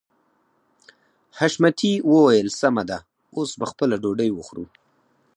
حشمتي 1.37 1.93
وويل 2.11 2.47
سمه 2.61 2.83
ده 2.89 2.97
اوس 3.35 3.49
به 3.59 3.65
خپله 3.71 3.95
ډوډۍ 4.03 4.29
وخورو. 4.33 4.65